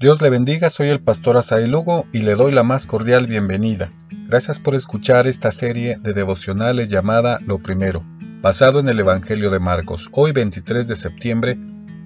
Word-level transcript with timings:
Dios 0.00 0.22
le 0.22 0.30
bendiga, 0.30 0.70
soy 0.70 0.90
el 0.90 1.00
pastor 1.00 1.36
Asaí 1.36 1.66
Lugo 1.66 2.06
y 2.12 2.20
le 2.20 2.36
doy 2.36 2.52
la 2.52 2.62
más 2.62 2.86
cordial 2.86 3.26
bienvenida. 3.26 3.92
Gracias 4.28 4.60
por 4.60 4.76
escuchar 4.76 5.26
esta 5.26 5.50
serie 5.50 5.96
de 6.00 6.12
devocionales 6.12 6.88
llamada 6.88 7.40
Lo 7.44 7.58
Primero, 7.58 8.04
basado 8.40 8.78
en 8.78 8.88
el 8.88 9.00
Evangelio 9.00 9.50
de 9.50 9.58
Marcos. 9.58 10.08
Hoy 10.12 10.30
23 10.30 10.86
de 10.86 10.94
septiembre 10.94 11.56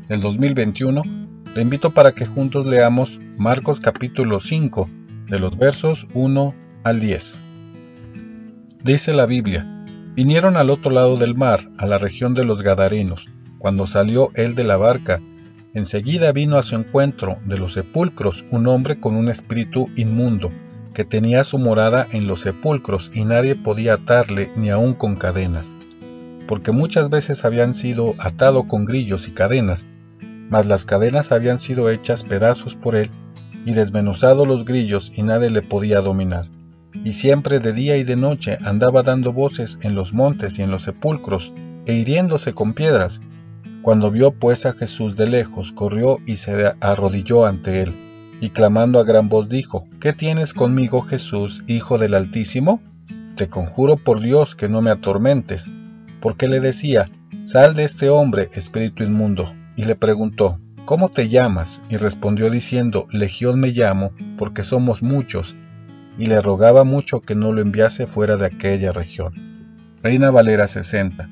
del 0.09 0.23
2021, 0.23 1.03
le 1.55 1.61
invito 1.61 1.93
para 1.93 2.13
que 2.13 2.25
juntos 2.25 2.67
leamos 2.67 3.21
Marcos 3.37 3.83
capítulo 3.83 4.41
5, 4.41 4.89
de 5.29 5.39
los 5.39 5.59
versos 5.59 6.09
1 6.15 6.55
al 6.85 6.99
10. 6.99 7.43
Dice 8.83 9.13
la 9.13 9.27
Biblia, 9.27 9.67
vinieron 10.15 10.57
al 10.57 10.71
otro 10.71 10.91
lado 10.93 11.19
del 11.19 11.35
mar, 11.35 11.71
a 11.77 11.85
la 11.85 11.99
región 11.99 12.33
de 12.33 12.47
los 12.47 12.63
Gadarenos. 12.63 13.29
Cuando 13.59 13.87
salió 13.87 14.31
él 14.35 14.55
de 14.55 14.65
la 14.65 14.79
barca, 14.79 15.21
Enseguida 15.75 16.33
vino 16.33 16.59
a 16.59 16.63
su 16.63 16.75
encuentro 16.75 17.39
de 17.45 17.57
los 17.57 17.73
sepulcros 17.73 18.45
un 18.51 18.67
hombre 18.67 19.01
con 19.01 19.17
un 19.17 19.31
espíritu 19.31 19.89
inmundo, 19.97 20.53
que 20.93 21.05
tenía 21.05 21.45
su 21.45 21.59
morada 21.59 22.07
en 22.13 22.27
los 22.27 22.43
sepulcros 22.43 23.11
y 23.15 23.25
nadie 23.25 23.57
podía 23.57 23.95
atarle 23.95 24.53
ni 24.55 24.69
aun 24.69 24.93
con 24.93 25.17
cadenas, 25.17 25.75
porque 26.47 26.73
muchas 26.73 27.09
veces 27.09 27.47
habían 27.47 27.73
sido 27.73 28.15
atado 28.19 28.69
con 28.69 28.85
grillos 28.85 29.29
y 29.29 29.31
cadenas, 29.31 29.87
mas 30.51 30.67
las 30.67 30.85
cadenas 30.85 31.33
habían 31.33 31.59
sido 31.59 31.89
hechas 31.89 32.25
pedazos 32.25 32.77
por 32.77 32.95
él 32.95 33.11
y 33.65 33.73
desmenuzado 33.73 34.45
los 34.45 34.67
grillos 34.67 35.17
y 35.17 35.23
nadie 35.23 35.49
le 35.49 35.63
podía 35.63 36.03
dominar. 36.03 36.45
Y 37.03 37.13
siempre 37.13 37.61
de 37.61 37.73
día 37.73 37.97
y 37.97 38.05
de 38.05 38.17
noche 38.17 38.59
andaba 38.63 39.03
dando 39.03 39.33
voces 39.33 39.79
en 39.81 39.95
los 39.95 40.13
montes 40.13 40.59
y 40.59 40.63
en 40.63 40.71
los 40.71 40.83
sepulcros, 40.83 41.55
e 41.87 41.95
hiriéndose 41.95 42.53
con 42.53 42.75
piedras, 42.75 43.23
cuando 43.83 44.11
vio 44.11 44.31
pues 44.31 44.65
a 44.65 44.73
Jesús 44.73 45.17
de 45.17 45.29
lejos, 45.29 45.73
corrió 45.73 46.19
y 46.25 46.37
se 46.37 46.73
arrodilló 46.81 47.45
ante 47.45 47.83
él, 47.83 48.39
y 48.41 48.51
clamando 48.51 48.99
a 48.99 49.05
gran 49.05 49.29
voz 49.29 49.49
dijo, 49.49 49.89
¿Qué 50.01 50.13
tienes 50.13 50.55
conmigo 50.55 51.03
Jesús, 51.03 51.63
Hijo 51.67 51.99
del 51.99 52.15
Altísimo? 52.15 52.81
Te 53.37 53.49
conjuro 53.49 53.97
por 53.97 54.21
Dios 54.21 54.55
que 54.57 54.69
no 54.69 54.83
me 54.83 54.91
atormentes. 54.91 55.73
Porque 56.21 56.49
le 56.49 56.59
decía, 56.59 57.09
Sal 57.45 57.75
de 57.75 57.85
este 57.85 58.09
hombre, 58.09 58.51
espíritu 58.55 59.05
inmundo. 59.05 59.53
Y 59.77 59.85
le 59.85 59.95
preguntó, 59.95 60.57
¿Cómo 60.85 61.09
te 61.09 61.29
llamas? 61.29 61.83
Y 61.89 61.97
respondió 61.97 62.51
diciendo, 62.51 63.07
Legión 63.13 63.61
me 63.61 63.69
llamo, 63.69 64.13
porque 64.37 64.65
somos 64.65 65.05
muchos. 65.05 65.55
Y 66.19 66.27
le 66.27 66.41
rogaba 66.41 66.83
mucho 66.83 67.21
que 67.21 67.37
no 67.37 67.53
lo 67.53 67.61
enviase 67.61 68.09
fuera 68.09 68.37
de 68.37 68.47
aquella 68.47 68.91
región. 68.91 69.35
Reina 70.03 70.33
Valera 70.33 70.67
60. 70.67 71.31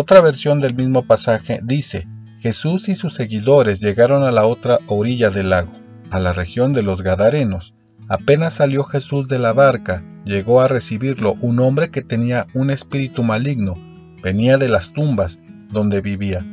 Otra 0.00 0.22
versión 0.22 0.62
del 0.62 0.74
mismo 0.74 1.02
pasaje 1.02 1.60
dice, 1.62 2.08
Jesús 2.38 2.88
y 2.88 2.94
sus 2.94 3.12
seguidores 3.12 3.80
llegaron 3.80 4.24
a 4.24 4.30
la 4.30 4.46
otra 4.46 4.78
orilla 4.86 5.28
del 5.28 5.50
lago, 5.50 5.72
a 6.10 6.18
la 6.18 6.32
región 6.32 6.72
de 6.72 6.82
los 6.82 7.02
Gadarenos. 7.02 7.74
Apenas 8.08 8.54
salió 8.54 8.84
Jesús 8.84 9.28
de 9.28 9.38
la 9.38 9.52
barca, 9.52 10.02
llegó 10.24 10.62
a 10.62 10.68
recibirlo 10.68 11.34
un 11.42 11.60
hombre 11.60 11.90
que 11.90 12.00
tenía 12.00 12.46
un 12.54 12.70
espíritu 12.70 13.24
maligno, 13.24 13.74
venía 14.22 14.56
de 14.56 14.70
las 14.70 14.94
tumbas 14.94 15.38
donde 15.70 16.00
vivía. 16.00 16.46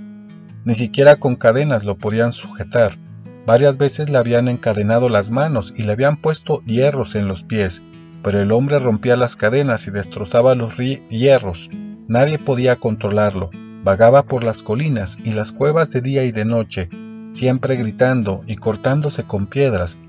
Ni 0.65 0.75
siquiera 0.75 1.15
con 1.15 1.37
cadenas 1.37 1.85
lo 1.85 1.97
podían 1.97 2.33
sujetar. 2.33 2.99
Varias 3.45 3.77
veces 3.77 4.09
le 4.09 4.17
habían 4.17 4.49
encadenado 4.49 5.07
las 5.07 5.31
manos 5.31 5.73
y 5.79 5.83
le 5.83 5.93
habían 5.93 6.17
puesto 6.17 6.59
hierros 6.65 7.15
en 7.15 7.29
los 7.29 7.43
pies, 7.43 7.81
pero 8.23 8.41
el 8.41 8.51
hombre 8.51 8.79
rompía 8.79 9.15
las 9.15 9.37
cadenas 9.37 9.87
y 9.87 9.91
destrozaba 9.91 10.53
los 10.53 10.75
hierros. 10.75 11.69
Nadie 12.07 12.39
podía 12.39 12.75
controlarlo. 12.75 13.49
Vagaba 13.83 14.23
por 14.23 14.43
las 14.43 14.63
colinas 14.63 15.17
y 15.23 15.31
las 15.31 15.51
cuevas 15.51 15.91
de 15.91 16.01
día 16.01 16.23
y 16.23 16.31
de 16.31 16.45
noche, 16.45 16.89
siempre 17.31 17.75
gritando 17.75 18.43
y 18.47 18.55
cortándose 18.55 19.23
con 19.23 19.47
piedras. 19.47 19.99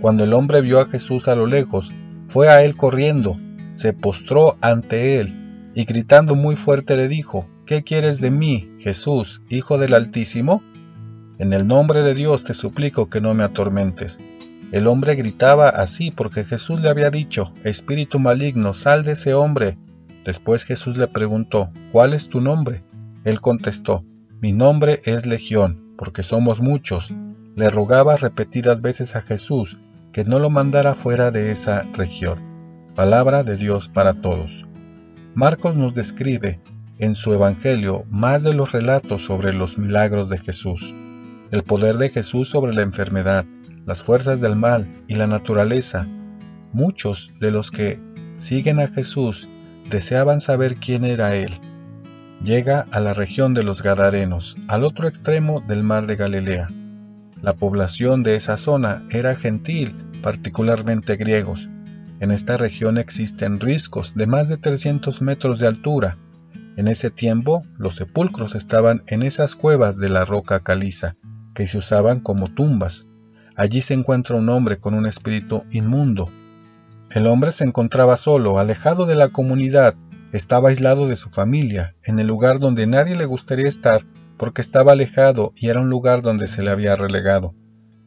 Cuando 0.00 0.24
el 0.24 0.32
hombre 0.34 0.60
vio 0.60 0.80
a 0.80 0.88
Jesús 0.88 1.28
a 1.28 1.34
lo 1.34 1.46
lejos, 1.46 1.94
fue 2.26 2.48
a 2.48 2.62
él 2.64 2.76
corriendo, 2.76 3.36
se 3.74 3.92
postró 3.92 4.56
ante 4.60 5.20
él 5.20 5.70
y 5.74 5.84
gritando 5.84 6.34
muy 6.34 6.56
fuerte 6.56 6.96
le 6.96 7.08
dijo, 7.08 7.46
¿Qué 7.66 7.82
quieres 7.82 8.20
de 8.20 8.30
mí, 8.30 8.74
Jesús, 8.78 9.42
Hijo 9.48 9.78
del 9.78 9.94
Altísimo? 9.94 10.62
En 11.38 11.52
el 11.52 11.66
nombre 11.66 12.02
de 12.02 12.14
Dios 12.14 12.44
te 12.44 12.54
suplico 12.54 13.08
que 13.08 13.20
no 13.20 13.34
me 13.34 13.44
atormentes. 13.44 14.18
El 14.72 14.86
hombre 14.86 15.14
gritaba 15.14 15.68
así 15.68 16.10
porque 16.10 16.44
Jesús 16.44 16.80
le 16.80 16.88
había 16.88 17.10
dicho, 17.10 17.52
Espíritu 17.62 18.18
maligno, 18.18 18.74
sal 18.74 19.04
de 19.04 19.12
ese 19.12 19.34
hombre. 19.34 19.78
Después 20.24 20.64
Jesús 20.64 20.96
le 20.96 21.08
preguntó, 21.08 21.72
¿cuál 21.90 22.14
es 22.14 22.28
tu 22.28 22.40
nombre? 22.40 22.84
Él 23.24 23.40
contestó, 23.40 24.04
mi 24.40 24.52
nombre 24.52 25.00
es 25.04 25.26
Legión, 25.26 25.94
porque 25.96 26.22
somos 26.22 26.60
muchos. 26.60 27.12
Le 27.54 27.70
rogaba 27.70 28.16
repetidas 28.16 28.82
veces 28.82 29.14
a 29.14 29.22
Jesús 29.22 29.78
que 30.12 30.24
no 30.24 30.38
lo 30.38 30.50
mandara 30.50 30.94
fuera 30.94 31.30
de 31.30 31.50
esa 31.50 31.82
región. 31.94 32.92
Palabra 32.94 33.42
de 33.42 33.56
Dios 33.56 33.88
para 33.88 34.20
todos. 34.20 34.66
Marcos 35.34 35.76
nos 35.76 35.94
describe 35.94 36.60
en 36.98 37.14
su 37.14 37.32
Evangelio 37.32 38.04
más 38.10 38.42
de 38.42 38.54
los 38.54 38.72
relatos 38.72 39.22
sobre 39.24 39.52
los 39.52 39.78
milagros 39.78 40.28
de 40.28 40.38
Jesús, 40.38 40.94
el 41.50 41.62
poder 41.62 41.96
de 41.96 42.10
Jesús 42.10 42.48
sobre 42.48 42.74
la 42.74 42.82
enfermedad, 42.82 43.44
las 43.86 44.02
fuerzas 44.02 44.40
del 44.40 44.56
mal 44.56 45.04
y 45.08 45.14
la 45.14 45.26
naturaleza. 45.26 46.06
Muchos 46.72 47.32
de 47.40 47.50
los 47.50 47.70
que 47.70 48.00
siguen 48.38 48.80
a 48.80 48.88
Jesús 48.88 49.48
deseaban 49.92 50.40
saber 50.40 50.76
quién 50.76 51.04
era 51.04 51.36
él. 51.36 51.52
Llega 52.42 52.86
a 52.90 52.98
la 52.98 53.12
región 53.12 53.52
de 53.54 53.62
los 53.62 53.82
Gadarenos, 53.82 54.56
al 54.66 54.82
otro 54.82 55.06
extremo 55.06 55.60
del 55.60 55.84
mar 55.84 56.06
de 56.06 56.16
Galilea. 56.16 56.68
La 57.40 57.52
población 57.52 58.22
de 58.22 58.34
esa 58.34 58.56
zona 58.56 59.04
era 59.10 59.36
gentil, 59.36 59.94
particularmente 60.22 61.16
griegos. 61.16 61.68
En 62.20 62.30
esta 62.30 62.56
región 62.56 62.96
existen 62.96 63.60
riscos 63.60 64.14
de 64.14 64.26
más 64.26 64.48
de 64.48 64.56
300 64.56 65.20
metros 65.20 65.60
de 65.60 65.66
altura. 65.66 66.16
En 66.76 66.88
ese 66.88 67.10
tiempo, 67.10 67.62
los 67.76 67.96
sepulcros 67.96 68.54
estaban 68.54 69.02
en 69.08 69.22
esas 69.22 69.56
cuevas 69.56 69.98
de 69.98 70.08
la 70.08 70.24
roca 70.24 70.60
caliza, 70.60 71.16
que 71.54 71.66
se 71.66 71.76
usaban 71.76 72.20
como 72.20 72.48
tumbas. 72.48 73.06
Allí 73.56 73.82
se 73.82 73.92
encuentra 73.92 74.36
un 74.36 74.48
hombre 74.48 74.78
con 74.78 74.94
un 74.94 75.04
espíritu 75.04 75.64
inmundo, 75.70 76.30
el 77.14 77.26
hombre 77.26 77.52
se 77.52 77.64
encontraba 77.64 78.16
solo, 78.16 78.58
alejado 78.58 79.06
de 79.06 79.14
la 79.14 79.28
comunidad, 79.28 79.94
estaba 80.32 80.70
aislado 80.70 81.08
de 81.08 81.16
su 81.16 81.28
familia, 81.30 81.94
en 82.04 82.18
el 82.18 82.26
lugar 82.26 82.58
donde 82.58 82.86
nadie 82.86 83.16
le 83.16 83.26
gustaría 83.26 83.68
estar 83.68 84.06
porque 84.38 84.62
estaba 84.62 84.92
alejado 84.92 85.52
y 85.56 85.68
era 85.68 85.80
un 85.80 85.90
lugar 85.90 86.22
donde 86.22 86.48
se 86.48 86.62
le 86.62 86.70
había 86.70 86.96
relegado. 86.96 87.54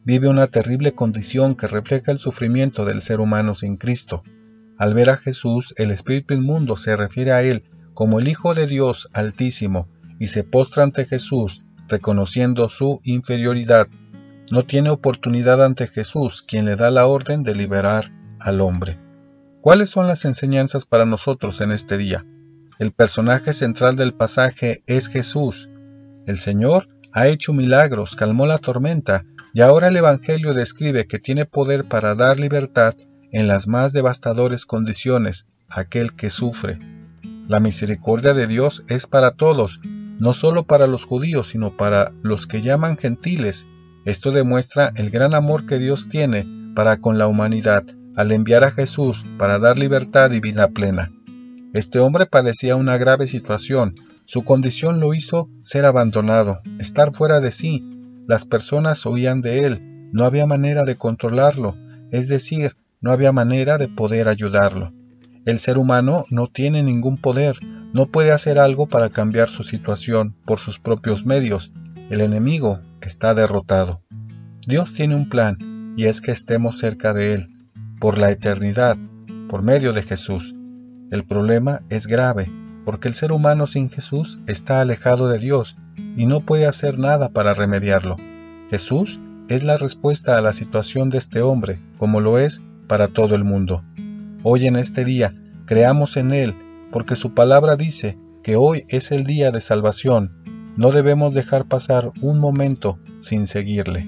Vive 0.04 0.28
una 0.28 0.48
terrible 0.48 0.94
condición 0.94 1.56
que 1.56 1.68
refleja 1.68 2.12
el 2.12 2.18
sufrimiento 2.18 2.84
del 2.84 3.02
ser 3.02 3.20
humano 3.20 3.54
sin 3.54 3.78
Cristo. 3.78 4.24
Al 4.78 4.94
ver 4.94 5.12
a 5.12 5.18
Jesús, 5.18 5.74
el 5.78 5.92
espíritu 5.92 6.34
inmundo 6.34 6.78
se 6.78 6.96
refiere 6.96 7.32
a 7.32 7.44
él 7.44 7.64
como 7.94 8.20
el 8.20 8.28
Hijo 8.28 8.54
de 8.54 8.68
Dios 8.68 9.10
Altísimo 9.14 9.88
y 10.20 10.28
se 10.28 10.44
postra 10.44 10.84
ante 10.84 11.06
Jesús, 11.06 11.66
reconociendo 11.88 12.70
su 12.70 13.00
inferioridad. 13.04 13.88
No 14.52 14.64
tiene 14.64 14.90
oportunidad 14.90 15.64
ante 15.64 15.88
Jesús, 15.88 16.42
quien 16.42 16.66
le 16.66 16.76
da 16.76 16.92
la 16.92 17.06
orden 17.06 17.44
de 17.44 17.56
liberar 17.56 18.12
al 18.40 18.62
hombre. 18.62 19.00
¿Cuáles 19.62 19.90
son 19.90 20.08
las 20.08 20.26
enseñanzas 20.26 20.86
para 20.86 21.06
nosotros 21.06 21.60
en 21.62 21.72
este 21.72 21.98
día? 21.98 22.26
El 22.78 22.92
personaje 22.92 23.54
central 23.54 23.96
del 23.96 24.14
pasaje 24.14 24.84
es 24.86 25.08
Jesús. 25.08 25.70
El 26.28 26.38
Señor 26.38 26.88
ha 27.14 27.28
hecho 27.28 27.54
milagros, 27.54 28.16
calmó 28.16 28.46
la 28.46 28.58
tormenta, 28.58 29.26
y 29.54 29.62
ahora 29.62 29.88
el 29.88 29.96
Evangelio 29.96 30.54
describe 30.54 31.08
que 31.08 31.18
tiene 31.18 31.46
poder 31.46 31.86
para 31.86 32.14
dar 32.14 32.40
libertad 32.40 32.94
en 33.32 33.48
las 33.48 33.68
más 33.68 33.94
devastadoras 33.94 34.66
condiciones 34.66 35.48
a 35.70 35.82
aquel 35.82 36.14
que 36.16 36.30
sufre. 36.30 36.78
La 37.48 37.60
misericordia 37.60 38.34
de 38.34 38.48
Dios 38.48 38.84
es 38.90 39.08
para 39.08 39.32
todos, 39.32 39.80
no 39.84 40.34
solo 40.34 40.68
para 40.68 40.88
los 40.88 41.06
judíos, 41.06 41.50
sino 41.50 41.76
para 41.76 42.12
los 42.22 42.48
que 42.48 42.62
llaman 42.62 42.98
gentiles. 42.98 43.68
Esto 44.06 44.32
demuestra 44.32 44.92
el 44.96 45.10
gran 45.10 45.34
amor 45.34 45.66
que 45.66 45.80
Dios 45.80 46.10
tiene 46.10 46.46
para 46.76 46.98
con 46.98 47.18
la 47.18 47.28
humanidad 47.28 47.86
al 48.16 48.32
enviar 48.32 48.64
a 48.64 48.72
Jesús 48.72 49.26
para 49.38 49.60
dar 49.60 49.78
libertad 49.78 50.32
y 50.32 50.40
vida 50.40 50.70
plena. 50.70 51.12
Este 51.74 52.00
hombre 52.00 52.26
padecía 52.26 52.76
una 52.76 52.98
grave 52.98 53.28
situación, 53.28 53.96
su 54.26 54.44
condición 54.44 55.00
lo 55.00 55.14
hizo 55.14 55.50
ser 55.64 55.86
abandonado, 55.86 56.62
estar 56.80 57.14
fuera 57.14 57.40
de 57.40 57.52
sí. 57.52 57.84
Las 58.28 58.46
personas 58.46 59.06
oían 59.06 59.42
de 59.42 59.66
él, 59.66 60.10
no 60.12 60.26
había 60.26 60.46
manera 60.46 60.84
de 60.84 60.96
controlarlo, 60.96 61.76
es 62.12 62.28
decir, 62.28 62.76
no 63.02 63.12
había 63.12 63.32
manera 63.32 63.78
de 63.78 63.88
poder 63.88 64.28
ayudarlo. 64.28 64.92
El 65.46 65.60
ser 65.60 65.78
humano 65.78 66.26
no 66.32 66.48
tiene 66.48 66.82
ningún 66.82 67.18
poder, 67.18 67.60
no 67.94 68.08
puede 68.08 68.32
hacer 68.32 68.58
algo 68.58 68.88
para 68.88 69.10
cambiar 69.10 69.48
su 69.48 69.62
situación 69.62 70.36
por 70.46 70.58
sus 70.58 70.80
propios 70.80 71.26
medios. 71.26 71.72
El 72.10 72.22
enemigo 72.22 72.82
está 73.02 73.36
derrotado. 73.36 74.02
Dios 74.66 74.94
tiene 74.94 75.16
un 75.16 75.30
plan 75.30 75.94
y 75.96 76.06
es 76.06 76.22
que 76.22 76.32
estemos 76.32 76.80
cerca 76.80 77.14
de 77.14 77.36
Él, 77.36 77.55
por 78.06 78.20
la 78.20 78.30
eternidad, 78.30 78.98
por 79.50 79.64
medio 79.64 79.92
de 79.92 80.04
Jesús. 80.04 80.54
El 81.10 81.26
problema 81.26 81.82
es 81.90 82.06
grave, 82.06 82.52
porque 82.86 83.08
el 83.08 83.16
ser 83.16 83.32
humano 83.32 83.66
sin 83.66 83.90
Jesús 83.90 84.42
está 84.46 84.80
alejado 84.80 85.28
de 85.28 85.40
Dios 85.40 85.76
y 86.16 86.28
no 86.28 86.42
puede 86.42 86.68
hacer 86.68 87.00
nada 87.00 87.30
para 87.30 87.56
remediarlo. 87.56 88.18
Jesús 88.70 89.20
es 89.50 89.64
la 89.64 89.78
respuesta 89.78 90.38
a 90.38 90.42
la 90.42 90.54
situación 90.54 91.10
de 91.10 91.18
este 91.18 91.42
hombre, 91.42 91.82
como 91.98 92.22
lo 92.22 92.38
es 92.38 92.62
para 92.88 93.08
todo 93.08 93.34
el 93.34 93.44
mundo. 93.44 93.84
Hoy 94.44 94.68
en 94.68 94.76
este 94.76 95.04
día, 95.04 95.34
creamos 95.66 96.16
en 96.16 96.32
Él, 96.32 96.54
porque 96.92 97.16
su 97.16 97.34
palabra 97.34 97.76
dice 97.76 98.20
que 98.44 98.56
hoy 98.56 98.86
es 98.90 99.12
el 99.12 99.24
día 99.24 99.50
de 99.50 99.62
salvación. 99.62 100.32
No 100.78 100.92
debemos 100.92 101.34
dejar 101.34 101.66
pasar 101.66 102.12
un 102.22 102.40
momento 102.40 103.00
sin 103.20 103.48
seguirle. 103.48 104.08